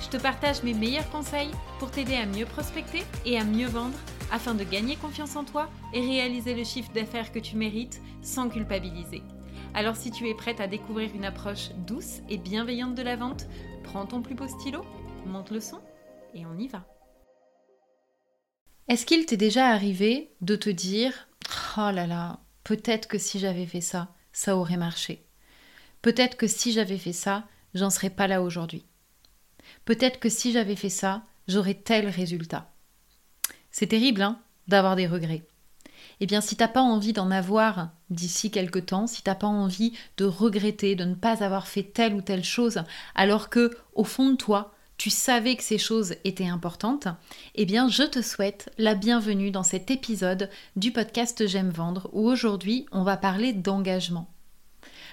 Je 0.00 0.08
te 0.08 0.16
partage 0.16 0.62
mes 0.62 0.74
meilleurs 0.74 1.10
conseils 1.10 1.50
pour 1.78 1.90
t'aider 1.90 2.14
à 2.14 2.26
mieux 2.26 2.46
prospecter 2.46 3.02
et 3.24 3.38
à 3.38 3.44
mieux 3.44 3.66
vendre 3.66 3.98
afin 4.30 4.54
de 4.54 4.64
gagner 4.64 4.96
confiance 4.96 5.36
en 5.36 5.44
toi 5.44 5.68
et 5.92 6.00
réaliser 6.00 6.54
le 6.54 6.64
chiffre 6.64 6.92
d'affaires 6.92 7.32
que 7.32 7.38
tu 7.38 7.56
mérites 7.56 8.00
sans 8.22 8.48
culpabiliser. 8.48 9.22
Alors 9.74 9.96
si 9.96 10.10
tu 10.10 10.28
es 10.28 10.34
prête 10.34 10.60
à 10.60 10.66
découvrir 10.66 11.14
une 11.14 11.24
approche 11.24 11.70
douce 11.86 12.20
et 12.28 12.38
bienveillante 12.38 12.94
de 12.94 13.02
la 13.02 13.16
vente, 13.16 13.46
prends 13.84 14.06
ton 14.06 14.22
plus 14.22 14.34
beau 14.34 14.48
stylo, 14.48 14.84
monte 15.26 15.50
le 15.50 15.60
son 15.60 15.80
et 16.34 16.46
on 16.46 16.56
y 16.58 16.68
va. 16.68 16.86
Est-ce 18.88 19.04
qu'il 19.04 19.26
t'est 19.26 19.36
déjà 19.36 19.68
arrivé 19.68 20.32
de 20.40 20.56
te 20.56 20.70
dire 20.70 21.28
Oh 21.76 21.90
là 21.90 22.06
là, 22.06 22.40
peut-être 22.64 23.08
que 23.08 23.18
si 23.18 23.38
j'avais 23.38 23.66
fait 23.66 23.82
ça, 23.82 24.14
ça 24.32 24.56
aurait 24.56 24.76
marché. 24.76 25.26
Peut-être 26.00 26.36
que 26.36 26.46
si 26.46 26.72
j'avais 26.72 26.98
fait 26.98 27.12
ça, 27.12 27.46
j'en 27.74 27.90
serais 27.90 28.10
pas 28.10 28.28
là 28.28 28.40
aujourd'hui. 28.40 28.87
Peut-être 29.88 30.20
que 30.20 30.28
si 30.28 30.52
j'avais 30.52 30.76
fait 30.76 30.90
ça, 30.90 31.22
j'aurais 31.46 31.72
tel 31.72 32.10
résultat. 32.10 32.70
C'est 33.70 33.86
terrible, 33.86 34.20
hein, 34.20 34.38
d'avoir 34.66 34.96
des 34.96 35.06
regrets. 35.06 35.46
Eh 36.20 36.26
bien, 36.26 36.42
si 36.42 36.56
t'as 36.56 36.68
pas 36.68 36.82
envie 36.82 37.14
d'en 37.14 37.30
avoir 37.30 37.88
d'ici 38.10 38.50
quelque 38.50 38.80
temps, 38.80 39.06
si 39.06 39.22
t'as 39.22 39.34
pas 39.34 39.46
envie 39.46 39.94
de 40.18 40.26
regretter 40.26 40.94
de 40.94 41.04
ne 41.04 41.14
pas 41.14 41.42
avoir 41.42 41.66
fait 41.66 41.84
telle 41.84 42.12
ou 42.12 42.20
telle 42.20 42.44
chose, 42.44 42.82
alors 43.14 43.48
que, 43.48 43.78
au 43.94 44.04
fond 44.04 44.28
de 44.28 44.36
toi, 44.36 44.74
tu 44.98 45.08
savais 45.08 45.56
que 45.56 45.62
ces 45.62 45.78
choses 45.78 46.16
étaient 46.24 46.48
importantes, 46.48 47.08
eh 47.54 47.64
bien, 47.64 47.88
je 47.88 48.02
te 48.02 48.20
souhaite 48.20 48.70
la 48.76 48.94
bienvenue 48.94 49.50
dans 49.50 49.62
cet 49.62 49.90
épisode 49.90 50.50
du 50.76 50.92
podcast 50.92 51.46
J'aime 51.46 51.70
vendre, 51.70 52.10
où 52.12 52.28
aujourd'hui, 52.28 52.84
on 52.92 53.04
va 53.04 53.16
parler 53.16 53.54
d'engagement. 53.54 54.28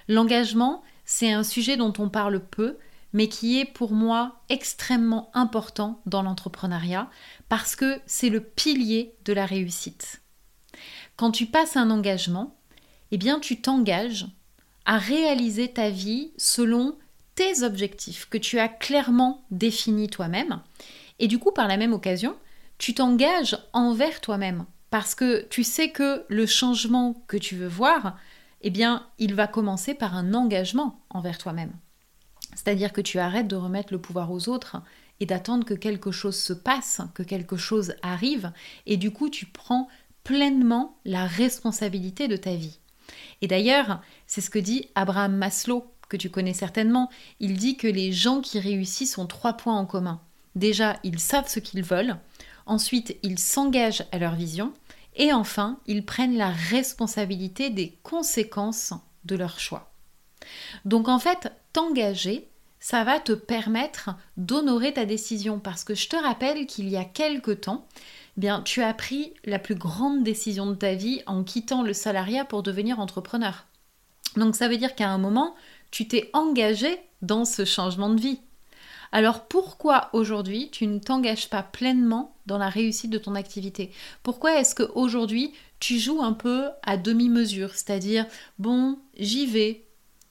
L'engagement, 0.09 0.84
c'est 1.06 1.31
un 1.31 1.44
sujet 1.44 1.78
dont 1.78 1.94
on 1.98 2.09
parle 2.09 2.42
peu, 2.42 2.78
mais 3.16 3.30
qui 3.30 3.61
est 3.61 3.66
pour 3.66 3.94
moi 3.94 4.41
extrêmement 4.49 5.31
important 5.33 6.02
dans 6.05 6.21
l'entrepreneuriat 6.21 7.09
parce 7.47 7.77
que 7.77 7.97
c'est 8.05 8.30
le 8.30 8.41
pilier 8.41 9.16
de 9.23 9.31
la 9.31 9.45
réussite. 9.45 10.22
Quand 11.16 11.31
tu 11.31 11.45
passes 11.45 11.77
un 11.77 11.91
engagement, 11.91 12.57
eh 13.11 13.17
bien 13.17 13.39
tu 13.39 13.61
t'engages 13.61 14.27
à 14.83 14.97
réaliser 14.97 15.69
ta 15.69 15.89
vie 15.89 16.33
selon 16.35 16.97
tes 17.35 17.63
objectifs 17.63 18.27
que 18.30 18.38
tu 18.38 18.59
as 18.59 18.67
clairement 18.67 19.45
définis 19.50 20.09
toi-même 20.09 20.59
et 21.19 21.29
du 21.29 21.39
coup 21.39 21.53
par 21.53 21.69
la 21.69 21.77
même 21.77 21.94
occasion, 21.94 22.35
tu 22.79 22.94
t'engages 22.94 23.57
envers 23.72 24.19
toi-même 24.19 24.66
parce 24.89 25.16
que 25.16 25.47
tu 25.50 25.63
sais 25.63 25.89
que 25.89 26.25
le 26.27 26.45
changement 26.45 27.23
que 27.27 27.38
tu 27.38 27.55
veux 27.55 27.69
voir, 27.69 28.17
eh 28.59 28.72
bien, 28.72 29.07
il 29.19 29.35
va 29.35 29.47
commencer 29.47 29.94
par 29.94 30.16
un 30.16 30.33
engagement 30.33 31.00
envers 31.09 31.38
toi-même. 31.38 31.72
C'est-à-dire 32.66 32.94
que 32.94 33.02
tu 33.02 33.19
arrêtes 33.19 33.47
de 33.47 33.55
remettre 33.55 33.94
le 33.94 34.02
pouvoir 34.02 34.31
aux 34.31 34.49
autres 34.49 34.77
et 35.19 35.28
d'attendre 35.28 35.66
que 35.66 35.75
quelque 35.75 36.12
chose 36.12 36.35
se 36.35 36.51
passe, 36.51 37.01
que 37.13 37.22
quelque 37.22 37.57
chose 37.57 37.94
arrive, 38.01 38.51
et 38.88 38.97
du 38.97 39.12
coup 39.12 39.29
tu 39.29 39.45
prends 39.45 39.88
pleinement 40.23 40.97
la 41.06 41.28
responsabilité 41.28 42.28
de 42.28 42.38
ta 42.38 42.56
vie. 42.56 42.79
Et 43.41 43.47
d'ailleurs, 43.47 44.01
c'est 44.25 44.41
ce 44.41 44.50
que 44.50 44.57
dit 44.57 44.90
Abraham 44.95 45.35
Maslow, 45.35 45.85
que 46.09 46.17
tu 46.17 46.31
connais 46.31 46.53
certainement. 46.53 47.09
Il 47.40 47.57
dit 47.57 47.78
que 47.78 47.88
les 47.88 48.12
gens 48.12 48.41
qui 48.41 48.59
réussissent 48.59 49.19
ont 49.19 49.28
trois 49.28 49.53
points 49.53 49.78
en 49.78 49.85
commun. 49.85 50.19
Déjà, 50.56 50.97
ils 51.03 51.19
savent 51.19 51.47
ce 51.47 51.59
qu'ils 51.59 51.84
veulent, 51.84 52.17
ensuite, 52.66 53.16
ils 53.22 53.38
s'engagent 53.38 54.06
à 54.11 54.17
leur 54.17 54.34
vision, 54.34 54.73
et 55.16 55.31
enfin, 55.31 55.79
ils 55.85 56.03
prennent 56.03 56.38
la 56.38 56.50
responsabilité 56.50 57.69
des 57.69 57.95
conséquences 58.01 58.94
de 59.23 59.35
leur 59.35 59.59
choix. 59.59 59.91
Donc 60.84 61.07
en 61.07 61.19
fait, 61.19 61.51
t'engager, 61.73 62.47
ça 62.85 63.03
va 63.03 63.19
te 63.19 63.31
permettre 63.31 64.12
d'honorer 64.38 64.94
ta 64.94 65.06
décision 65.06 65.57
parce 65.57 65.84
que 65.84 65.96
je 65.96 66.07
te 66.07 66.16
rappelle 66.16 66.68
qu'il 66.68 66.88
y 66.88 66.97
a 66.97 67.03
quelque 67.03 67.50
temps, 67.50 67.88
eh 68.38 68.41
bien 68.41 68.62
tu 68.62 68.84
as 68.84 68.94
pris 68.94 69.34
la 69.44 69.57
plus 69.57 69.73
grande 69.73 70.22
décision 70.22 70.68
de 70.68 70.75
ta 70.75 70.94
vie 70.94 71.23
en 71.25 71.44
quittant 71.44 71.81
le 71.81 71.94
salariat 71.94 72.46
pour 72.46 72.62
devenir 72.62 73.00
entrepreneur. 73.00 73.66
Donc 74.35 74.56
ça 74.56 74.68
veut 74.68 74.78
dire 74.78 74.94
qu'à 74.94 75.09
un 75.09 75.18
moment, 75.18 75.56
tu 75.90 76.07
t'es 76.07 76.29
engagé 76.34 77.00
dans 77.23 77.44
ce 77.44 77.66
changement 77.66 78.09
de 78.09 78.22
vie. 78.22 78.40
Alors 79.12 79.47
pourquoi 79.47 80.12
aujourd'hui 80.13 80.69
tu 80.72 80.85
ne 80.85 81.00
t'engages 81.00 81.50
pas 81.50 81.63
pleinement 81.63 82.35
dans 82.46 82.59
la 82.59 82.69
réussite 82.69 83.09
de 83.09 83.17
ton 83.17 83.34
activité? 83.34 83.90
Pourquoi 84.22 84.59
est-ce 84.59 84.75
qu'aujourd'hui 84.75 85.56
tu 85.79 85.97
joues 85.97 86.22
un 86.22 86.34
peu 86.34 86.66
à 86.84 86.97
demi-mesure? 86.97 87.72
C'est-à-dire, 87.72 88.28
bon, 88.59 89.00
j'y 89.17 89.47
vais, 89.47 89.85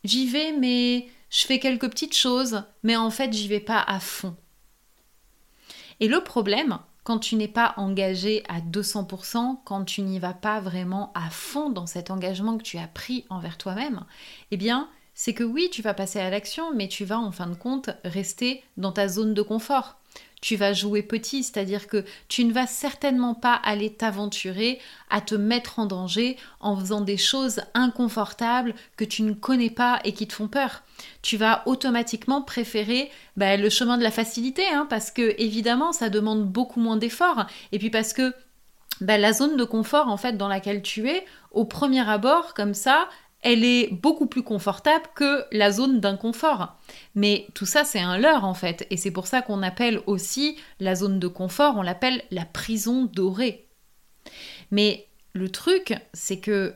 J'y 0.04 0.26
vais, 0.26 0.52
mais 0.52 1.08
je 1.34 1.46
fais 1.46 1.58
quelques 1.58 1.90
petites 1.90 2.16
choses, 2.16 2.62
mais 2.84 2.94
en 2.94 3.10
fait, 3.10 3.32
j'y 3.32 3.48
vais 3.48 3.58
pas 3.58 3.80
à 3.80 3.98
fond. 3.98 4.36
Et 5.98 6.06
le 6.06 6.22
problème, 6.22 6.78
quand 7.02 7.18
tu 7.18 7.34
n'es 7.34 7.48
pas 7.48 7.74
engagé 7.76 8.44
à 8.48 8.60
200%, 8.60 9.58
quand 9.64 9.84
tu 9.84 10.02
n'y 10.02 10.20
vas 10.20 10.32
pas 10.32 10.60
vraiment 10.60 11.10
à 11.14 11.28
fond 11.30 11.70
dans 11.70 11.86
cet 11.86 12.12
engagement 12.12 12.56
que 12.56 12.62
tu 12.62 12.78
as 12.78 12.86
pris 12.86 13.24
envers 13.30 13.58
toi-même, 13.58 14.04
eh 14.52 14.56
bien, 14.56 14.88
c'est 15.12 15.34
que 15.34 15.42
oui, 15.42 15.68
tu 15.72 15.82
vas 15.82 15.92
passer 15.92 16.20
à 16.20 16.30
l'action, 16.30 16.72
mais 16.72 16.86
tu 16.86 17.04
vas 17.04 17.18
en 17.18 17.32
fin 17.32 17.48
de 17.48 17.56
compte 17.56 17.90
rester 18.04 18.62
dans 18.76 18.92
ta 18.92 19.08
zone 19.08 19.34
de 19.34 19.42
confort 19.42 19.96
tu 20.44 20.56
vas 20.56 20.74
jouer 20.74 21.02
petit, 21.02 21.42
c'est-à-dire 21.42 21.86
que 21.86 22.04
tu 22.28 22.44
ne 22.44 22.52
vas 22.52 22.66
certainement 22.66 23.32
pas 23.32 23.54
aller 23.54 23.94
t'aventurer 23.94 24.78
à 25.08 25.22
te 25.22 25.34
mettre 25.34 25.78
en 25.78 25.86
danger 25.86 26.36
en 26.60 26.76
faisant 26.76 27.00
des 27.00 27.16
choses 27.16 27.62
inconfortables 27.72 28.74
que 28.98 29.06
tu 29.06 29.22
ne 29.22 29.32
connais 29.32 29.70
pas 29.70 30.00
et 30.04 30.12
qui 30.12 30.26
te 30.26 30.34
font 30.34 30.48
peur. 30.48 30.82
Tu 31.22 31.38
vas 31.38 31.62
automatiquement 31.64 32.42
préférer 32.42 33.10
bah, 33.38 33.56
le 33.56 33.70
chemin 33.70 33.96
de 33.96 34.02
la 34.02 34.10
facilité, 34.10 34.64
hein, 34.70 34.86
parce 34.90 35.10
que 35.10 35.34
évidemment 35.40 35.92
ça 35.92 36.10
demande 36.10 36.44
beaucoup 36.44 36.78
moins 36.78 36.98
d'efforts, 36.98 37.46
et 37.72 37.78
puis 37.78 37.88
parce 37.88 38.12
que 38.12 38.34
bah, 39.00 39.16
la 39.16 39.32
zone 39.32 39.56
de 39.56 39.64
confort 39.64 40.08
en 40.08 40.18
fait 40.18 40.36
dans 40.36 40.48
laquelle 40.48 40.82
tu 40.82 41.08
es, 41.08 41.24
au 41.52 41.64
premier 41.64 42.06
abord 42.06 42.52
comme 42.52 42.74
ça, 42.74 43.08
elle 43.44 43.62
est 43.62 43.92
beaucoup 43.92 44.26
plus 44.26 44.42
confortable 44.42 45.04
que 45.14 45.44
la 45.52 45.70
zone 45.70 46.00
d'inconfort. 46.00 46.76
Mais 47.14 47.46
tout 47.54 47.66
ça, 47.66 47.84
c'est 47.84 48.00
un 48.00 48.18
leurre 48.18 48.44
en 48.44 48.54
fait. 48.54 48.86
Et 48.90 48.96
c'est 48.96 49.10
pour 49.10 49.26
ça 49.26 49.42
qu'on 49.42 49.62
appelle 49.62 50.00
aussi 50.06 50.56
la 50.80 50.94
zone 50.94 51.20
de 51.20 51.28
confort, 51.28 51.76
on 51.76 51.82
l'appelle 51.82 52.22
la 52.30 52.46
prison 52.46 53.04
dorée. 53.04 53.68
Mais 54.70 55.06
le 55.34 55.50
truc, 55.50 55.94
c'est 56.14 56.40
que 56.40 56.50
euh, 56.50 56.72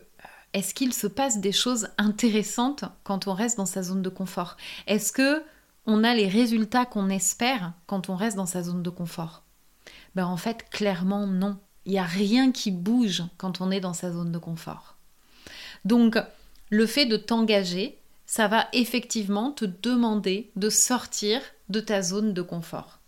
est-ce 0.52 0.74
qu'il 0.74 0.92
se 0.92 1.06
passe 1.06 1.40
des 1.40 1.52
choses 1.52 1.88
intéressantes 1.96 2.84
quand 3.02 3.28
on 3.28 3.34
reste 3.34 3.56
dans 3.56 3.66
sa 3.66 3.82
zone 3.82 4.02
de 4.02 4.10
confort? 4.10 4.56
Est-ce 4.86 5.10
que 5.10 5.42
on 5.86 6.04
a 6.04 6.14
les 6.14 6.28
résultats 6.28 6.84
qu'on 6.84 7.08
espère 7.08 7.72
quand 7.86 8.10
on 8.10 8.16
reste 8.16 8.36
dans 8.36 8.46
sa 8.46 8.62
zone 8.62 8.82
de 8.82 8.90
confort? 8.90 9.42
Ben 10.14 10.26
en 10.26 10.36
fait, 10.36 10.68
clairement 10.68 11.26
non. 11.26 11.58
Il 11.86 11.92
n'y 11.92 11.98
a 11.98 12.04
rien 12.04 12.52
qui 12.52 12.70
bouge 12.70 13.22
quand 13.38 13.62
on 13.62 13.70
est 13.70 13.80
dans 13.80 13.94
sa 13.94 14.12
zone 14.12 14.32
de 14.32 14.38
confort. 14.38 14.96
Donc, 15.86 16.18
le 16.70 16.86
fait 16.86 17.06
de 17.06 17.16
t'engager, 17.16 17.98
ça 18.26 18.48
va 18.48 18.68
effectivement 18.72 19.52
te 19.52 19.64
demander 19.64 20.50
de 20.56 20.70
sortir 20.70 21.40
de 21.68 21.80
ta 21.80 22.02
zone 22.02 22.34
de 22.34 22.42
confort. 22.42 22.98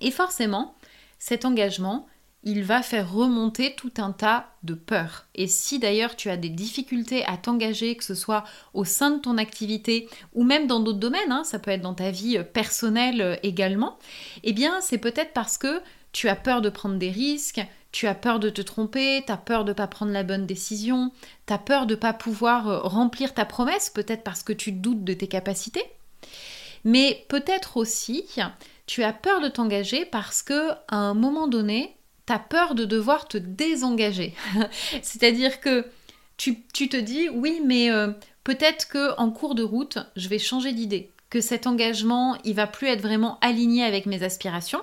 Et 0.00 0.10
forcément, 0.10 0.76
cet 1.18 1.44
engagement, 1.44 2.06
il 2.44 2.62
va 2.62 2.82
faire 2.82 3.10
remonter 3.10 3.74
tout 3.74 3.92
un 3.96 4.12
tas 4.12 4.50
de 4.62 4.74
peurs. 4.74 5.26
Et 5.34 5.48
si 5.48 5.78
d'ailleurs 5.78 6.14
tu 6.14 6.28
as 6.28 6.36
des 6.36 6.50
difficultés 6.50 7.24
à 7.24 7.36
t'engager, 7.36 7.96
que 7.96 8.04
ce 8.04 8.14
soit 8.14 8.44
au 8.74 8.84
sein 8.84 9.12
de 9.12 9.20
ton 9.20 9.38
activité 9.38 10.08
ou 10.34 10.44
même 10.44 10.66
dans 10.66 10.80
d'autres 10.80 10.98
domaines, 10.98 11.32
hein, 11.32 11.42
ça 11.44 11.58
peut 11.58 11.70
être 11.70 11.80
dans 11.80 11.94
ta 11.94 12.10
vie 12.10 12.38
personnelle 12.52 13.40
également, 13.42 13.98
eh 14.42 14.52
bien 14.52 14.80
c'est 14.82 14.98
peut-être 14.98 15.32
parce 15.32 15.56
que 15.56 15.80
tu 16.12 16.28
as 16.28 16.36
peur 16.36 16.60
de 16.60 16.68
prendre 16.68 16.96
des 16.96 17.10
risques, 17.10 17.64
tu 17.94 18.08
as 18.08 18.14
peur 18.16 18.40
de 18.40 18.50
te 18.50 18.60
tromper, 18.60 19.22
tu 19.24 19.30
as 19.30 19.36
peur 19.36 19.64
de 19.64 19.70
ne 19.70 19.74
pas 19.74 19.86
prendre 19.86 20.10
la 20.10 20.24
bonne 20.24 20.46
décision, 20.46 21.12
tu 21.46 21.52
as 21.52 21.58
peur 21.58 21.86
de 21.86 21.94
ne 21.94 22.00
pas 22.00 22.12
pouvoir 22.12 22.68
euh, 22.68 22.80
remplir 22.80 23.34
ta 23.34 23.44
promesse, 23.44 23.88
peut-être 23.88 24.24
parce 24.24 24.42
que 24.42 24.52
tu 24.52 24.72
doutes 24.72 25.04
de 25.04 25.14
tes 25.14 25.28
capacités. 25.28 25.84
Mais 26.82 27.24
peut-être 27.28 27.76
aussi, 27.76 28.26
tu 28.86 29.04
as 29.04 29.12
peur 29.12 29.40
de 29.40 29.46
t'engager 29.46 30.06
parce 30.06 30.42
que 30.42 30.72
à 30.88 30.96
un 30.96 31.14
moment 31.14 31.46
donné, 31.46 31.94
tu 32.26 32.32
as 32.32 32.40
peur 32.40 32.74
de 32.74 32.84
devoir 32.84 33.28
te 33.28 33.38
désengager. 33.38 34.34
C'est-à-dire 35.02 35.60
que 35.60 35.86
tu, 36.36 36.64
te 36.64 36.96
dis 36.96 37.28
oui, 37.28 37.62
mais 37.64 37.92
euh, 37.92 38.08
peut-être 38.42 38.88
que 38.88 39.16
en 39.20 39.30
cours 39.30 39.54
de 39.54 39.62
route, 39.62 39.98
je 40.16 40.28
vais 40.28 40.40
changer 40.40 40.72
d'idée, 40.72 41.12
que 41.30 41.40
cet 41.40 41.68
engagement, 41.68 42.38
il 42.42 42.56
va 42.56 42.66
plus 42.66 42.88
être 42.88 43.02
vraiment 43.02 43.38
aligné 43.40 43.84
avec 43.84 44.06
mes 44.06 44.24
aspirations. 44.24 44.82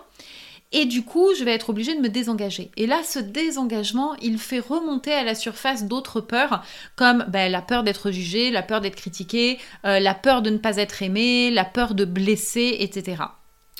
Et 0.73 0.85
du 0.85 1.03
coup, 1.03 1.27
je 1.37 1.43
vais 1.43 1.51
être 1.51 1.69
obligée 1.69 1.95
de 1.95 1.99
me 1.99 2.09
désengager. 2.09 2.71
Et 2.77 2.87
là, 2.87 3.01
ce 3.03 3.19
désengagement, 3.19 4.15
il 4.21 4.37
fait 4.37 4.59
remonter 4.59 5.11
à 5.11 5.23
la 5.23 5.35
surface 5.35 5.85
d'autres 5.85 6.21
peurs, 6.21 6.63
comme 6.95 7.25
ben, 7.27 7.51
la 7.51 7.61
peur 7.61 7.83
d'être 7.83 8.11
jugée, 8.11 8.51
la 8.51 8.63
peur 8.63 8.79
d'être 8.79 8.95
critiquée, 8.95 9.59
euh, 9.85 9.99
la 9.99 10.13
peur 10.13 10.41
de 10.41 10.49
ne 10.49 10.57
pas 10.57 10.77
être 10.77 11.01
aimée, 11.03 11.51
la 11.51 11.65
peur 11.65 11.93
de 11.93 12.05
blesser, 12.05 12.77
etc. 12.79 13.23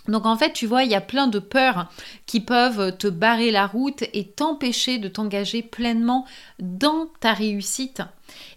Donc 0.07 0.25
en 0.25 0.35
fait, 0.35 0.51
tu 0.51 0.65
vois, 0.65 0.83
il 0.83 0.91
y 0.91 0.95
a 0.95 1.01
plein 1.01 1.27
de 1.27 1.39
peurs 1.39 1.89
qui 2.25 2.39
peuvent 2.39 2.97
te 2.97 3.07
barrer 3.07 3.51
la 3.51 3.67
route 3.67 4.03
et 4.13 4.27
t'empêcher 4.27 4.97
de 4.97 5.07
t'engager 5.07 5.61
pleinement 5.61 6.25
dans 6.59 7.07
ta 7.19 7.33
réussite. 7.33 8.01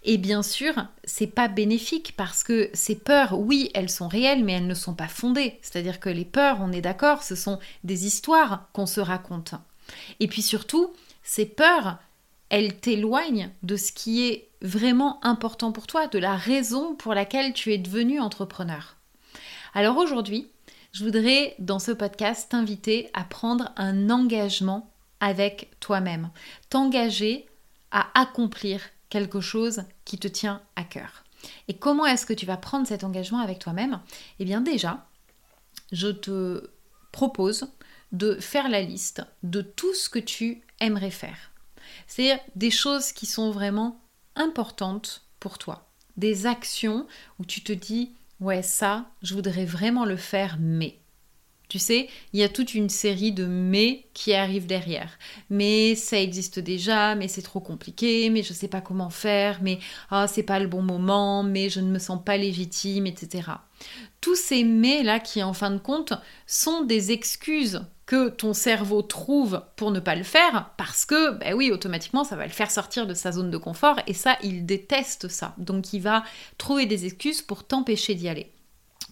Et 0.05 0.19
bien 0.19 0.43
sûr, 0.43 0.75
c'est 1.05 1.27
pas 1.27 1.49
bénéfique 1.49 2.15
parce 2.17 2.45
que 2.45 2.71
ces 2.75 2.95
peurs, 2.95 3.39
oui, 3.39 3.71
elles 3.75 3.91
sont 3.91 4.09
réelles, 4.09 4.45
mais 4.45 4.53
elles 4.55 4.67
ne 4.67 4.75
sont 4.75 4.95
pas 4.95 5.09
fondées. 5.09 5.59
C'est-à-dire 5.63 6.01
que 6.01 6.11
les 6.11 6.25
peurs, 6.25 6.59
on 6.61 6.73
est 6.73 6.81
d'accord, 6.81 7.23
ce 7.23 7.35
sont 7.35 7.59
des 7.85 8.07
histoires 8.07 8.69
qu'on 8.73 8.87
se 8.87 9.01
raconte. 9.01 9.55
Et 10.21 10.29
puis 10.29 10.43
surtout, 10.43 10.93
ces 11.23 11.47
peurs, 11.47 11.99
elles 12.51 12.77
t'éloignent 12.77 13.51
de 13.63 13.77
ce 13.77 13.93
qui 13.93 14.27
est 14.27 14.49
vraiment 14.63 15.25
important 15.25 15.73
pour 15.73 15.87
toi, 15.87 16.07
de 16.07 16.19
la 16.19 16.37
raison 16.37 16.95
pour 16.95 17.15
laquelle 17.15 17.53
tu 17.53 17.73
es 17.73 17.79
devenu 17.79 18.21
entrepreneur. 18.21 18.97
Alors 19.75 19.97
aujourd'hui, 19.97 20.49
je 20.93 21.05
voudrais 21.05 21.57
dans 21.59 21.81
ce 21.81 21.91
podcast 21.91 22.51
t'inviter 22.51 23.11
à 23.15 23.25
prendre 23.25 23.73
un 23.77 24.11
engagement 24.11 24.91
avec 25.21 25.71
toi-même, 25.81 26.31
t'engager 26.71 27.47
à 27.91 28.07
accomplir 28.15 28.81
quelque 29.15 29.41
chose 29.41 29.85
qui 30.05 30.19
te 30.19 30.27
tient 30.27 30.61
à 30.75 30.83
cœur. 30.83 31.23
Et 31.69 31.75
comment 31.75 32.05
est-ce 32.05 32.27
que 32.27 32.33
tu 32.33 32.47
vas 32.47 32.57
prendre 32.57 32.85
cet 32.85 33.05
engagement 33.05 33.39
avec 33.39 33.61
toi-même? 33.61 34.01
Eh 34.41 34.45
bien 34.45 34.61
déjà, 34.61 35.07
je 35.93 36.09
te 36.09 36.69
propose 37.13 37.69
de 38.11 38.35
faire 38.41 38.69
la 38.69 38.83
liste 38.83 39.23
de 39.45 39.63
tout 39.63 39.95
ce 39.95 40.09
que 40.09 40.19
tu 40.19 40.63
aimerais 40.81 41.13
faire. 41.13 41.53
C'est-à-dire 42.09 42.41
des 42.57 42.73
choses 42.73 43.13
qui 43.13 43.27
sont 43.27 43.53
vraiment 43.53 44.01
importantes 44.35 45.29
pour 45.39 45.59
toi. 45.59 45.89
Des 46.17 46.47
actions 46.47 47.07
où 47.39 47.45
tu 47.45 47.63
te 47.63 47.73
dis 47.73 48.17
ouais, 48.41 48.65
ça, 48.65 49.07
je 49.23 49.35
voudrais 49.35 49.65
vraiment 49.65 50.05
le 50.05 50.17
faire, 50.17 50.57
mais. 50.59 50.99
Tu 51.75 51.81
sais, 51.81 52.09
il 52.33 52.39
y 52.39 52.45
a 52.45 52.49
toute 52.49 52.77
une 52.77 52.89
série 52.89 53.33
de 53.33 53.47
mais 53.47 54.05
qui 54.15 54.33
arrivent 54.33 54.69
derrière. 54.69 55.19
Mais 55.51 55.97
ça 55.97 56.21
existe 56.21 56.61
déjà, 56.61 57.17
mais 57.17 57.27
c'est 57.27 57.43
trop 57.43 57.59
compliqué, 57.59 58.31
mais 58.31 58.45
je 58.45 58.53
ne 58.53 58.57
sais 58.57 58.69
pas 58.69 58.81
comment 58.81 59.11
faire, 59.11 59.59
mais 59.61 59.81
ah, 60.13 60.29
c'est 60.29 60.45
pas 60.45 60.61
le 60.61 60.69
bon 60.69 60.83
moment, 60.83 61.43
mais 61.43 61.71
je 61.71 61.81
ne 61.81 61.91
me 61.91 61.99
sens 61.99 62.21
pas 62.25 62.37
légitime, 62.37 63.09
etc. 63.09 63.51
Tous 64.21 64.37
ces 64.37 64.63
mais 64.63 65.03
là 65.03 65.19
qui 65.19 65.43
en 65.43 65.53
fin 65.53 65.73
de 65.73 65.79
compte 65.79 66.13
sont 66.47 66.85
des 66.85 67.11
excuses 67.11 67.83
que 68.07 68.29
ton 68.29 68.53
cerveau 68.53 69.03
trouve 69.03 69.61
pour 69.75 69.91
ne 69.91 69.99
pas 69.99 70.15
le 70.15 70.23
faire 70.23 70.71
parce 70.77 71.05
que, 71.05 71.33
ben 71.33 71.55
oui, 71.55 71.73
automatiquement, 71.73 72.23
ça 72.23 72.37
va 72.37 72.45
le 72.45 72.53
faire 72.53 72.71
sortir 72.71 73.09
de 73.09 73.15
sa 73.15 73.33
zone 73.33 73.51
de 73.51 73.59
confort 73.59 73.97
et 74.07 74.15
ça, 74.15 74.37
il 74.45 74.65
déteste 74.65 75.27
ça. 75.27 75.57
Donc, 75.59 75.93
il 75.93 76.03
va 76.03 76.23
trouver 76.57 76.87
des 76.87 77.05
excuses 77.05 77.43
pour 77.43 77.67
t'empêcher 77.67 78.15
d'y 78.15 78.29
aller. 78.29 78.54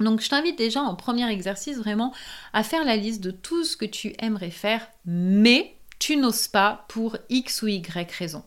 Donc, 0.00 0.20
je 0.20 0.28
t'invite 0.28 0.58
déjà 0.58 0.80
en 0.80 0.94
premier 0.94 1.30
exercice 1.30 1.76
vraiment 1.76 2.12
à 2.52 2.62
faire 2.62 2.84
la 2.84 2.96
liste 2.96 3.20
de 3.20 3.30
tout 3.30 3.64
ce 3.64 3.76
que 3.76 3.84
tu 3.84 4.14
aimerais 4.18 4.50
faire, 4.50 4.88
mais 5.04 5.76
tu 5.98 6.16
n'oses 6.16 6.48
pas 6.48 6.84
pour 6.88 7.16
X 7.28 7.62
ou 7.62 7.68
Y 7.68 8.10
raison. 8.10 8.42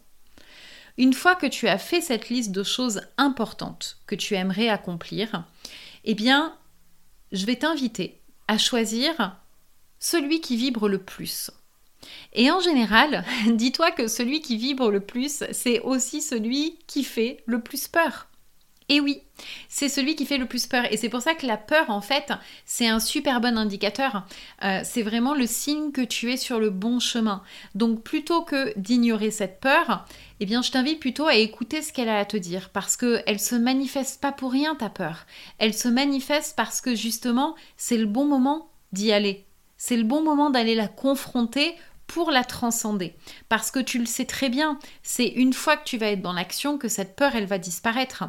Une 0.97 1.13
fois 1.13 1.35
que 1.35 1.45
tu 1.45 1.67
as 1.67 1.77
fait 1.77 2.01
cette 2.01 2.29
liste 2.29 2.51
de 2.51 2.63
choses 2.63 3.01
importantes 3.17 3.97
que 4.07 4.15
tu 4.15 4.35
aimerais 4.35 4.69
accomplir, 4.69 5.43
eh 6.05 6.15
bien, 6.15 6.57
je 7.31 7.45
vais 7.45 7.57
t'inviter 7.57 8.21
à 8.47 8.57
choisir 8.57 9.37
celui 9.99 10.39
qui 10.39 10.55
vibre 10.55 10.87
le 10.87 10.99
plus. 10.99 11.51
Et 12.33 12.51
en 12.51 12.59
général, 12.59 13.25
dis-toi 13.47 13.91
que 13.91 14.07
celui 14.07 14.41
qui 14.41 14.57
vibre 14.57 14.91
le 14.91 14.99
plus, 14.99 15.43
c'est 15.51 15.79
aussi 15.81 16.21
celui 16.21 16.77
qui 16.87 17.03
fait 17.03 17.43
le 17.45 17.61
plus 17.61 17.87
peur. 17.87 18.27
Et 18.87 18.99
oui, 18.99 19.23
c'est 19.67 19.89
celui 19.89 20.15
qui 20.15 20.25
fait 20.27 20.37
le 20.37 20.45
plus 20.45 20.67
peur. 20.67 20.85
Et 20.91 20.97
c'est 20.97 21.09
pour 21.09 21.21
ça 21.21 21.33
que 21.33 21.47
la 21.47 21.57
peur, 21.57 21.89
en 21.89 22.01
fait, 22.01 22.31
c'est 22.65 22.87
un 22.87 22.99
super 22.99 23.41
bon 23.41 23.57
indicateur. 23.57 24.27
Euh, 24.63 24.81
c'est 24.83 25.01
vraiment 25.01 25.33
le 25.33 25.47
signe 25.47 25.91
que 25.91 26.01
tu 26.01 26.31
es 26.31 26.37
sur 26.37 26.59
le 26.59 26.69
bon 26.69 26.99
chemin. 26.99 27.41
Donc 27.73 28.03
plutôt 28.03 28.43
que 28.43 28.77
d'ignorer 28.77 29.31
cette 29.31 29.59
peur, 29.59 30.05
eh 30.39 30.45
bien, 30.45 30.61
je 30.61 30.71
t'invite 30.71 30.99
plutôt 30.99 31.25
à 31.25 31.35
écouter 31.35 31.81
ce 31.81 31.91
qu'elle 31.91 32.09
a 32.09 32.19
à 32.19 32.25
te 32.25 32.37
dire. 32.37 32.69
Parce 32.69 32.95
qu'elle 32.95 33.39
se 33.39 33.55
manifeste 33.55 34.21
pas 34.21 34.31
pour 34.31 34.51
rien, 34.51 34.75
ta 34.75 34.89
peur. 34.89 35.25
Elle 35.57 35.73
se 35.73 35.87
manifeste 35.87 36.55
parce 36.55 36.79
que 36.79 36.93
justement, 36.93 37.55
c'est 37.77 37.97
le 37.97 38.05
bon 38.05 38.25
moment 38.25 38.69
d'y 38.91 39.11
aller. 39.11 39.45
C'est 39.77 39.97
le 39.97 40.03
bon 40.03 40.21
moment 40.21 40.51
d'aller 40.51 40.75
la 40.75 40.87
confronter 40.87 41.75
pour 42.05 42.29
la 42.29 42.43
transcender. 42.43 43.15
Parce 43.49 43.71
que 43.71 43.79
tu 43.79 43.97
le 43.97 44.05
sais 44.05 44.25
très 44.25 44.49
bien, 44.49 44.77
c'est 45.01 45.27
une 45.27 45.53
fois 45.53 45.75
que 45.75 45.85
tu 45.85 45.97
vas 45.97 46.11
être 46.11 46.21
dans 46.21 46.33
l'action 46.33 46.77
que 46.77 46.87
cette 46.87 47.15
peur, 47.15 47.35
elle 47.35 47.47
va 47.47 47.57
disparaître 47.57 48.23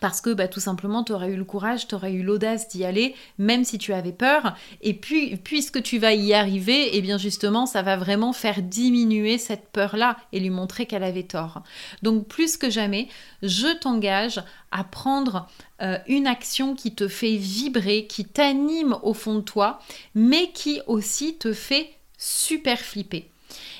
parce 0.00 0.20
que 0.20 0.30
bah, 0.30 0.48
tout 0.48 0.60
simplement 0.60 1.04
tu 1.04 1.12
aurais 1.12 1.30
eu 1.30 1.36
le 1.36 1.44
courage, 1.44 1.86
tu 1.86 1.94
aurais 1.94 2.12
eu 2.12 2.22
l'audace 2.22 2.68
d'y 2.68 2.84
aller, 2.84 3.14
même 3.38 3.64
si 3.64 3.78
tu 3.78 3.92
avais 3.92 4.12
peur. 4.12 4.54
Et 4.82 4.94
puis, 4.94 5.36
puisque 5.36 5.82
tu 5.82 5.98
vas 5.98 6.14
y 6.14 6.34
arriver, 6.34 6.94
et 6.94 6.98
eh 6.98 7.00
bien 7.02 7.18
justement, 7.18 7.66
ça 7.66 7.82
va 7.82 7.96
vraiment 7.96 8.32
faire 8.32 8.62
diminuer 8.62 9.38
cette 9.38 9.68
peur-là 9.68 10.16
et 10.32 10.40
lui 10.40 10.50
montrer 10.50 10.86
qu'elle 10.86 11.04
avait 11.04 11.22
tort. 11.24 11.62
Donc, 12.02 12.26
plus 12.28 12.56
que 12.56 12.70
jamais, 12.70 13.08
je 13.42 13.74
t'engage 13.78 14.42
à 14.70 14.84
prendre 14.84 15.48
euh, 15.82 15.98
une 16.06 16.26
action 16.26 16.74
qui 16.74 16.94
te 16.94 17.08
fait 17.08 17.36
vibrer, 17.36 18.06
qui 18.06 18.24
t'anime 18.24 18.96
au 19.02 19.14
fond 19.14 19.36
de 19.36 19.40
toi, 19.40 19.78
mais 20.14 20.50
qui 20.52 20.80
aussi 20.86 21.36
te 21.36 21.52
fait 21.52 21.90
super 22.18 22.78
flipper. 22.78 23.30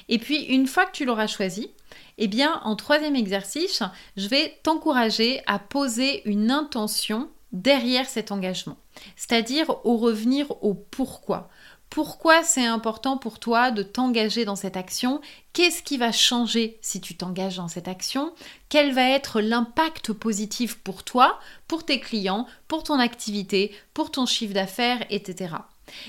Et 0.08 0.18
puis, 0.18 0.42
une 0.44 0.66
fois 0.66 0.86
que 0.86 0.92
tu 0.92 1.04
l'auras 1.04 1.26
choisi, 1.26 1.70
eh 2.18 2.28
bien, 2.28 2.60
en 2.64 2.76
troisième 2.76 3.16
exercice, 3.16 3.82
je 4.16 4.28
vais 4.28 4.58
t'encourager 4.62 5.42
à 5.46 5.58
poser 5.58 6.22
une 6.28 6.50
intention 6.50 7.28
derrière 7.52 8.08
cet 8.08 8.32
engagement, 8.32 8.76
c'est-à-dire 9.16 9.70
au 9.84 9.96
revenir 9.96 10.50
au 10.62 10.74
pourquoi. 10.74 11.48
Pourquoi 11.94 12.42
c'est 12.42 12.66
important 12.66 13.18
pour 13.18 13.38
toi 13.38 13.70
de 13.70 13.84
t'engager 13.84 14.44
dans 14.44 14.56
cette 14.56 14.76
action? 14.76 15.20
Qu'est-ce 15.52 15.80
qui 15.80 15.96
va 15.96 16.10
changer 16.10 16.76
si 16.82 17.00
tu 17.00 17.16
t'engages 17.16 17.58
dans 17.58 17.68
cette 17.68 17.86
action? 17.86 18.32
Quel 18.68 18.92
va 18.92 19.10
être 19.10 19.40
l'impact 19.40 20.12
positif 20.12 20.74
pour 20.74 21.04
toi, 21.04 21.38
pour 21.68 21.84
tes 21.84 22.00
clients, 22.00 22.48
pour 22.66 22.82
ton 22.82 22.98
activité, 22.98 23.72
pour 23.92 24.10
ton 24.10 24.26
chiffre 24.26 24.54
d'affaires, 24.54 25.06
etc. 25.08 25.54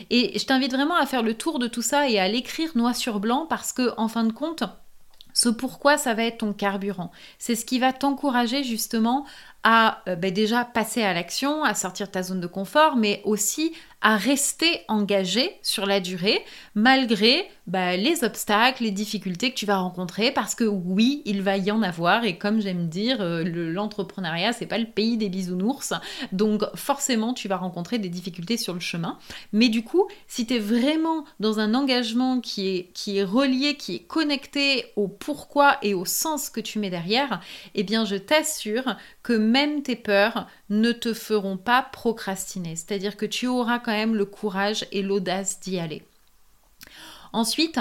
Et 0.10 0.40
je 0.40 0.46
t'invite 0.46 0.74
vraiment 0.74 0.96
à 0.96 1.06
faire 1.06 1.22
le 1.22 1.36
tour 1.36 1.60
de 1.60 1.68
tout 1.68 1.84
ça 1.84 2.10
et 2.10 2.18
à 2.18 2.28
l'écrire 2.28 2.76
noir 2.76 2.96
sur 2.96 3.20
blanc 3.20 3.46
parce 3.48 3.72
que, 3.72 3.94
en 3.98 4.08
fin 4.08 4.24
de 4.24 4.34
compte, 4.34 4.64
ce 5.36 5.50
pourquoi 5.50 5.98
ça 6.00 6.16
va 6.16 6.24
être 6.24 6.40
ton 6.40 6.54
carburant. 6.54 7.12
C'est 7.38 7.56
ce 7.56 7.66
qui 7.66 7.78
va 7.78 7.94
t'encourager 7.94 8.64
justement 8.64 9.28
à 9.66 10.04
euh, 10.08 10.16
ben 10.16 10.32
déjà 10.32 10.64
passer 10.64 11.02
à 11.02 11.12
l'action, 11.14 11.64
à 11.64 11.74
sortir 11.74 12.06
de 12.06 12.12
ta 12.12 12.22
zone 12.22 12.40
de 12.40 12.48
confort, 12.48 12.96
mais 12.96 13.22
aussi 13.26 13.74
à 14.00 14.18
rester 14.18 14.82
engagé 14.88 15.58
sur 15.64 15.88
la 15.88 16.00
durée, 16.00 16.40
malgré 16.76 17.48
bah, 17.66 17.98
les 17.98 18.24
obstacles, 18.24 18.84
les 18.84 18.92
difficultés 18.92 19.50
que 19.50 19.56
tu 19.56 19.66
vas 19.66 19.78
rencontrer, 19.78 20.32
parce 20.32 20.54
que 20.54 20.64
oui, 20.64 21.24
il 21.26 21.42
va 21.42 21.58
y 21.58 21.72
en 21.72 21.82
avoir, 21.82 22.24
et 22.24 22.38
comme 22.38 22.62
j'aime 22.62 22.88
dire, 22.88 23.20
euh, 23.22 23.44
l'entrepreneuriat, 23.44 24.54
c'est 24.54 24.68
pas 24.68 24.78
le 24.78 24.86
pays 24.86 25.18
des 25.18 25.30
bisounours, 25.30 25.94
donc 26.32 26.62
forcément, 26.76 27.34
tu 27.34 27.48
vas 27.48 27.58
rencontrer 27.58 27.98
des 27.98 28.10
difficultés 28.10 28.58
sur 28.58 28.76
le 28.76 28.80
chemin. 28.80 29.18
Mais 29.52 29.70
du 29.70 29.84
coup, 29.84 30.08
si 30.28 30.46
tu 30.46 30.54
es 30.54 30.60
vraiment 30.60 31.26
dans 31.40 31.60
un 31.60 31.74
engagement 31.74 32.42
qui 32.42 32.68
est, 32.68 32.92
qui 32.94 33.18
est 33.18 33.24
relié, 33.24 33.76
qui 33.76 33.96
est 33.96 34.04
connecté 34.04 34.86
au 34.96 35.08
pourquoi 35.08 35.80
et 35.82 35.96
au 35.96 36.06
sens 36.06 36.52
que 36.52 36.60
tu 36.60 36.78
mets 36.78 36.92
derrière, 36.92 37.42
eh 37.74 37.82
bien, 37.82 38.06
je 38.06 38.18
t'assure 38.18 38.96
que 39.26 39.34
même 39.34 39.82
tes 39.82 39.96
peurs 39.96 40.48
ne 40.70 40.92
te 40.92 41.12
feront 41.12 41.58
pas 41.58 41.82
procrastiner. 41.82 42.76
C'est-à-dire 42.76 43.18
que 43.18 43.26
tu 43.26 43.48
auras 43.48 43.80
quand 43.80 43.92
même 43.92 44.14
le 44.14 44.26
courage 44.26 44.86
et 44.92 45.02
l'audace 45.02 45.60
d'y 45.62 45.80
aller. 45.80 46.04
Ensuite, 47.34 47.80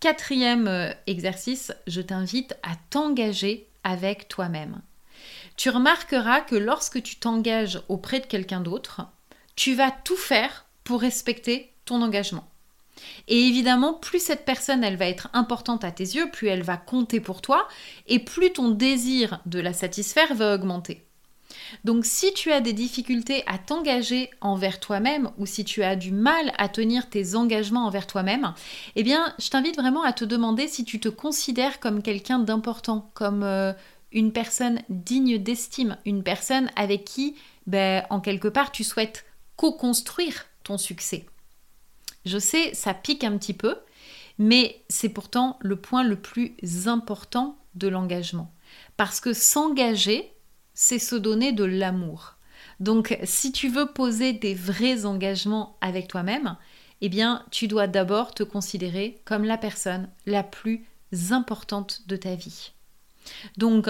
quatrième 0.00 0.66
euh, 0.66 0.90
exercice, 1.06 1.72
je 1.86 2.00
t'invite 2.00 2.56
à 2.62 2.70
t'engager 2.88 3.66
avec 3.84 4.28
toi-même. 4.28 4.80
Tu 5.58 5.68
remarqueras 5.68 6.40
que 6.40 6.56
lorsque 6.56 7.02
tu 7.02 7.16
t'engages 7.16 7.82
auprès 7.90 8.20
de 8.20 8.26
quelqu'un 8.26 8.62
d'autre, 8.62 9.02
tu 9.56 9.74
vas 9.74 9.90
tout 9.90 10.16
faire 10.16 10.64
pour 10.84 11.02
respecter 11.02 11.70
ton 11.84 12.00
engagement. 12.00 12.48
Et 13.26 13.38
évidemment, 13.38 13.94
plus 13.94 14.22
cette 14.22 14.44
personne 14.44 14.84
elle 14.84 14.96
va 14.96 15.06
être 15.06 15.28
importante 15.32 15.84
à 15.84 15.90
tes 15.90 16.04
yeux, 16.04 16.30
plus 16.30 16.48
elle 16.48 16.62
va 16.62 16.76
compter 16.76 17.20
pour 17.20 17.40
toi 17.40 17.68
et 18.06 18.18
plus 18.18 18.52
ton 18.52 18.70
désir 18.70 19.40
de 19.46 19.60
la 19.60 19.72
satisfaire 19.72 20.34
va 20.34 20.54
augmenter. 20.54 21.04
Donc 21.84 22.04
si 22.04 22.32
tu 22.34 22.52
as 22.52 22.60
des 22.60 22.72
difficultés 22.72 23.42
à 23.46 23.58
t'engager 23.58 24.30
envers 24.40 24.80
toi-même 24.80 25.30
ou 25.38 25.46
si 25.46 25.64
tu 25.64 25.82
as 25.82 25.96
du 25.96 26.12
mal 26.12 26.52
à 26.58 26.68
tenir 26.68 27.08
tes 27.08 27.34
engagements 27.34 27.86
envers 27.86 28.06
toi-même, 28.06 28.54
eh 28.96 29.02
bien 29.02 29.34
je 29.38 29.48
t'invite 29.48 29.76
vraiment 29.76 30.02
à 30.02 30.12
te 30.12 30.24
demander 30.24 30.68
si 30.68 30.84
tu 30.84 31.00
te 31.00 31.08
considères 31.08 31.80
comme 31.80 32.02
quelqu'un 32.02 32.38
d'important, 32.38 33.10
comme 33.14 33.42
euh, 33.42 33.72
une 34.12 34.32
personne 34.32 34.80
digne 34.88 35.38
d'estime, 35.38 35.96
une 36.04 36.22
personne 36.22 36.70
avec 36.76 37.04
qui, 37.04 37.36
ben, 37.66 38.04
en 38.10 38.20
quelque 38.20 38.48
part, 38.48 38.72
tu 38.72 38.84
souhaites 38.84 39.26
co-construire 39.56 40.46
ton 40.64 40.78
succès. 40.78 41.26
Je 42.28 42.38
sais, 42.38 42.74
ça 42.74 42.92
pique 42.94 43.24
un 43.24 43.38
petit 43.38 43.54
peu, 43.54 43.76
mais 44.38 44.84
c'est 44.88 45.08
pourtant 45.08 45.58
le 45.60 45.76
point 45.76 46.04
le 46.04 46.16
plus 46.16 46.54
important 46.86 47.58
de 47.74 47.88
l'engagement. 47.88 48.52
Parce 48.96 49.20
que 49.20 49.32
s'engager, 49.32 50.32
c'est 50.74 50.98
se 50.98 51.16
donner 51.16 51.52
de 51.52 51.64
l'amour. 51.64 52.36
Donc 52.80 53.18
si 53.24 53.50
tu 53.50 53.68
veux 53.68 53.86
poser 53.86 54.32
des 54.34 54.54
vrais 54.54 55.06
engagements 55.06 55.76
avec 55.80 56.06
toi-même, 56.06 56.56
eh 57.00 57.08
bien 57.08 57.44
tu 57.50 57.66
dois 57.66 57.86
d'abord 57.86 58.34
te 58.34 58.42
considérer 58.42 59.22
comme 59.24 59.44
la 59.44 59.58
personne 59.58 60.08
la 60.26 60.42
plus 60.42 60.84
importante 61.30 62.06
de 62.06 62.16
ta 62.16 62.34
vie. 62.34 62.72
Donc 63.56 63.88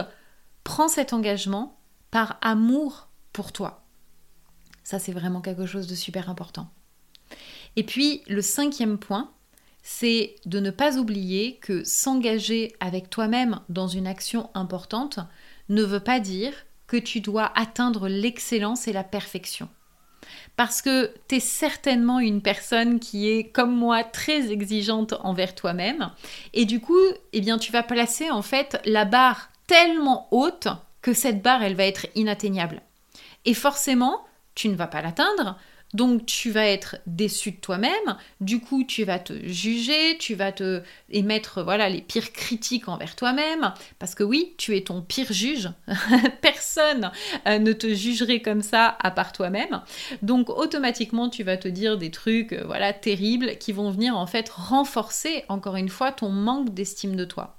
prends 0.64 0.88
cet 0.88 1.12
engagement 1.12 1.78
par 2.10 2.38
amour 2.40 3.08
pour 3.32 3.52
toi. 3.52 3.84
Ça 4.84 4.98
c'est 4.98 5.12
vraiment 5.12 5.40
quelque 5.40 5.66
chose 5.66 5.88
de 5.88 5.94
super 5.94 6.30
important. 6.30 6.70
Et 7.78 7.84
puis 7.84 8.22
le 8.26 8.42
cinquième 8.42 8.98
point, 8.98 9.30
c'est 9.84 10.34
de 10.46 10.58
ne 10.58 10.72
pas 10.72 10.96
oublier 10.96 11.60
que 11.62 11.84
s'engager 11.84 12.74
avec 12.80 13.08
toi-même 13.08 13.60
dans 13.68 13.86
une 13.86 14.08
action 14.08 14.50
importante 14.54 15.20
ne 15.68 15.84
veut 15.84 16.00
pas 16.00 16.18
dire 16.18 16.52
que 16.88 16.96
tu 16.96 17.20
dois 17.20 17.52
atteindre 17.54 18.08
l'excellence 18.08 18.88
et 18.88 18.92
la 18.92 19.04
perfection. 19.04 19.68
Parce 20.56 20.82
que 20.82 21.14
tu 21.28 21.36
es 21.36 21.40
certainement 21.40 22.18
une 22.18 22.42
personne 22.42 22.98
qui 22.98 23.28
est, 23.28 23.44
comme 23.44 23.76
moi, 23.76 24.02
très 24.02 24.50
exigeante 24.50 25.14
envers 25.20 25.54
toi-même. 25.54 26.10
Et 26.54 26.64
du 26.64 26.80
coup, 26.80 26.98
eh 27.32 27.40
bien, 27.40 27.58
tu 27.58 27.70
vas 27.70 27.84
placer 27.84 28.28
en 28.28 28.42
fait 28.42 28.80
la 28.86 29.04
barre 29.04 29.50
tellement 29.68 30.26
haute 30.32 30.66
que 31.00 31.12
cette 31.12 31.42
barre, 31.42 31.62
elle 31.62 31.76
va 31.76 31.84
être 31.84 32.08
inatteignable. 32.16 32.82
Et 33.44 33.54
forcément, 33.54 34.24
tu 34.56 34.68
ne 34.68 34.74
vas 34.74 34.88
pas 34.88 35.00
l'atteindre 35.00 35.56
donc 35.94 36.26
tu 36.26 36.50
vas 36.50 36.66
être 36.66 36.96
déçu 37.06 37.52
de 37.52 37.56
toi-même, 37.56 38.16
du 38.40 38.60
coup 38.60 38.84
tu 38.84 39.04
vas 39.04 39.18
te 39.18 39.32
juger, 39.46 40.18
tu 40.18 40.34
vas 40.34 40.52
te 40.52 40.82
émettre 41.10 41.62
voilà 41.62 41.88
les 41.88 42.02
pires 42.02 42.32
critiques 42.32 42.88
envers 42.88 43.16
toi-même 43.16 43.72
parce 43.98 44.14
que 44.14 44.22
oui, 44.22 44.54
tu 44.58 44.76
es 44.76 44.82
ton 44.82 45.00
pire 45.00 45.32
juge. 45.32 45.70
Personne 46.42 47.10
euh, 47.46 47.58
ne 47.58 47.72
te 47.72 47.92
jugerait 47.92 48.40
comme 48.40 48.62
ça 48.62 48.96
à 49.00 49.10
part 49.10 49.32
toi-même. 49.32 49.82
Donc 50.22 50.50
automatiquement 50.50 51.28
tu 51.28 51.42
vas 51.42 51.56
te 51.56 51.68
dire 51.68 51.96
des 51.96 52.10
trucs 52.10 52.52
euh, 52.52 52.64
voilà 52.66 52.92
terribles 52.92 53.56
qui 53.58 53.72
vont 53.72 53.90
venir 53.90 54.16
en 54.16 54.26
fait 54.26 54.48
renforcer 54.48 55.44
encore 55.48 55.76
une 55.76 55.88
fois 55.88 56.12
ton 56.12 56.28
manque 56.28 56.74
d'estime 56.74 57.16
de 57.16 57.24
toi. 57.24 57.58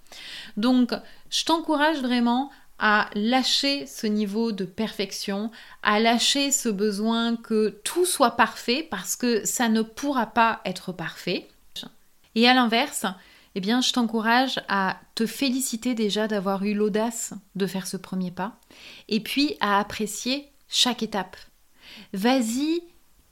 Donc 0.57 0.93
je 1.29 1.45
t'encourage 1.45 1.99
vraiment 1.99 2.51
à 2.79 3.09
lâcher 3.13 3.85
ce 3.85 4.07
niveau 4.07 4.51
de 4.51 4.65
perfection, 4.65 5.51
à 5.83 5.99
lâcher 5.99 6.51
ce 6.51 6.69
besoin 6.69 7.35
que 7.35 7.79
tout 7.83 8.05
soit 8.05 8.31
parfait 8.31 8.87
parce 8.89 9.15
que 9.15 9.45
ça 9.45 9.69
ne 9.69 9.81
pourra 9.81 10.27
pas 10.27 10.61
être 10.65 10.91
parfait. 10.91 11.47
Et 12.35 12.47
à 12.47 12.53
l'inverse, 12.53 13.05
eh 13.55 13.59
bien, 13.59 13.81
je 13.81 13.91
t'encourage 13.91 14.61
à 14.67 14.99
te 15.15 15.25
féliciter 15.25 15.95
déjà 15.95 16.27
d'avoir 16.27 16.63
eu 16.63 16.73
l'audace 16.73 17.33
de 17.55 17.67
faire 17.67 17.87
ce 17.87 17.97
premier 17.97 18.31
pas 18.31 18.57
et 19.07 19.19
puis 19.19 19.55
à 19.59 19.79
apprécier 19.79 20.49
chaque 20.69 21.03
étape. 21.03 21.35
Vas-y 22.13 22.81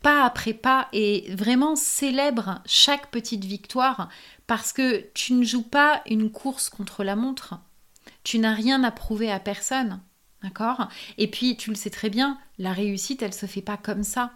pas 0.02 0.24
après 0.24 0.54
pas 0.54 0.88
et 0.94 1.26
vraiment 1.34 1.76
célèbre 1.76 2.62
chaque 2.66 3.12
petite 3.12 3.46
victoire 3.46 4.10
parce 4.48 4.74
que 4.74 5.06
tu 5.14 5.34
ne 5.34 5.44
joues 5.44 5.64
pas 5.64 6.02
une 6.06 6.32
course 6.32 6.70
contre 6.70 7.04
la 7.04 7.16
montre. 7.16 7.56
Tu 8.28 8.40
n'as 8.40 8.54
rien 8.54 8.84
à 8.84 8.92
prouver 8.92 9.32
à 9.32 9.40
personne. 9.40 10.02
D'accord? 10.44 10.90
Et 11.18 11.32
puis, 11.32 11.56
tu 11.56 11.70
le 11.70 11.78
sais 11.78 11.90
très 11.90 12.10
bien, 12.10 12.38
la 12.58 12.74
réussite, 12.74 13.22
elle 13.22 13.34
se 13.34 13.46
fait 13.46 13.62
pas 13.62 13.78
comme 13.78 14.04
ça. 14.04 14.34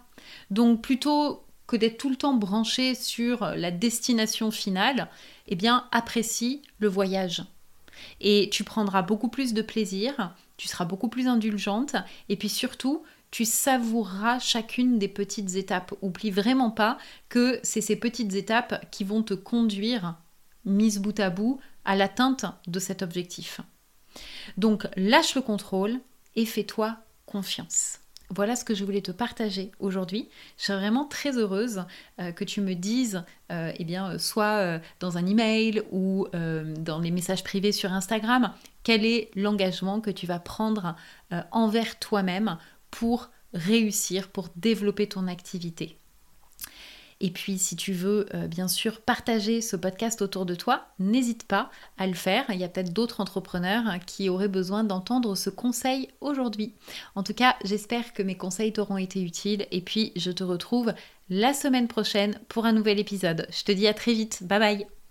Donc, 0.50 0.80
plutôt 0.80 1.44
que 1.66 1.76
d'être 1.76 1.98
tout 1.98 2.08
le 2.08 2.16
temps 2.16 2.32
branché 2.32 2.94
sur 2.94 3.44
la 3.54 3.70
destination 3.70 4.50
finale, 4.50 5.10
eh 5.46 5.56
bien, 5.56 5.88
apprécie 5.92 6.62
le 6.78 6.88
voyage. 6.88 7.44
Et 8.22 8.48
tu 8.50 8.64
prendras 8.64 9.02
beaucoup 9.02 9.28
plus 9.28 9.52
de 9.52 9.60
plaisir, 9.60 10.34
tu 10.56 10.68
seras 10.68 10.86
beaucoup 10.86 11.08
plus 11.08 11.28
indulgente, 11.28 11.94
et 12.30 12.36
puis 12.36 12.48
surtout, 12.48 13.02
tu 13.30 13.44
savoureras 13.44 14.38
chacune 14.38 14.98
des 14.98 15.08
petites 15.08 15.54
étapes. 15.56 15.92
Oublie 16.00 16.30
vraiment 16.30 16.70
pas 16.70 16.96
que 17.28 17.60
c'est 17.62 17.82
ces 17.82 17.96
petites 17.96 18.32
étapes 18.32 18.88
qui 18.90 19.04
vont 19.04 19.22
te 19.22 19.34
conduire, 19.34 20.16
mise 20.64 20.98
bout 20.98 21.20
à 21.20 21.28
bout, 21.28 21.60
à 21.84 21.94
l'atteinte 21.94 22.46
de 22.66 22.78
cet 22.78 23.02
objectif. 23.02 23.60
Donc 24.56 24.86
lâche 24.96 25.34
le 25.34 25.42
contrôle 25.42 26.00
et 26.36 26.46
fais-toi 26.46 26.96
confiance. 27.26 27.98
Voilà 28.34 28.56
ce 28.56 28.64
que 28.64 28.74
je 28.74 28.84
voulais 28.84 29.02
te 29.02 29.12
partager 29.12 29.72
aujourd'hui. 29.78 30.28
Je 30.56 30.64
serais 30.64 30.78
vraiment 30.78 31.04
très 31.04 31.36
heureuse 31.36 31.84
euh, 32.18 32.32
que 32.32 32.44
tu 32.44 32.62
me 32.62 32.74
dises, 32.74 33.24
euh, 33.50 33.72
eh 33.76 33.84
bien, 33.84 34.12
euh, 34.12 34.18
soit 34.18 34.80
dans 35.00 35.18
un 35.18 35.26
email 35.26 35.82
ou 35.90 36.26
dans 36.32 36.98
les 36.98 37.10
messages 37.10 37.44
privés 37.44 37.72
sur 37.72 37.92
Instagram, 37.92 38.52
quel 38.84 39.04
est 39.04 39.30
l'engagement 39.34 40.00
que 40.00 40.10
tu 40.10 40.26
vas 40.26 40.38
prendre 40.38 40.96
envers 41.50 41.98
toi-même 41.98 42.56
pour 42.90 43.30
réussir, 43.52 44.28
pour 44.28 44.48
développer 44.56 45.08
ton 45.08 45.28
activité. 45.28 45.98
Et 47.22 47.30
puis 47.30 47.56
si 47.56 47.76
tu 47.76 47.92
veux 47.92 48.26
euh, 48.34 48.48
bien 48.48 48.68
sûr 48.68 49.00
partager 49.00 49.62
ce 49.62 49.76
podcast 49.76 50.20
autour 50.20 50.44
de 50.44 50.54
toi, 50.54 50.88
n'hésite 50.98 51.44
pas 51.44 51.70
à 51.96 52.06
le 52.06 52.14
faire. 52.14 52.44
Il 52.50 52.58
y 52.58 52.64
a 52.64 52.68
peut-être 52.68 52.92
d'autres 52.92 53.20
entrepreneurs 53.20 53.84
qui 54.04 54.28
auraient 54.28 54.48
besoin 54.48 54.84
d'entendre 54.84 55.36
ce 55.36 55.48
conseil 55.48 56.08
aujourd'hui. 56.20 56.74
En 57.14 57.22
tout 57.22 57.32
cas, 57.34 57.56
j'espère 57.64 58.12
que 58.12 58.24
mes 58.24 58.36
conseils 58.36 58.72
t'auront 58.72 58.98
été 58.98 59.22
utiles 59.22 59.66
et 59.70 59.80
puis 59.80 60.12
je 60.16 60.32
te 60.32 60.42
retrouve 60.42 60.92
la 61.30 61.54
semaine 61.54 61.88
prochaine 61.88 62.38
pour 62.48 62.66
un 62.66 62.72
nouvel 62.72 62.98
épisode. 62.98 63.46
Je 63.50 63.62
te 63.62 63.72
dis 63.72 63.86
à 63.86 63.94
très 63.94 64.12
vite. 64.12 64.42
Bye 64.42 64.58
bye 64.58 65.01